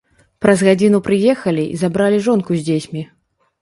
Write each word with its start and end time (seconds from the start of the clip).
Праз 0.45 0.63
гадзіну 0.67 1.03
прыехалі 1.09 1.69
і 1.73 1.79
забралі 1.85 2.25
жонку 2.31 2.51
з 2.61 2.69
дзецьмі. 2.69 3.09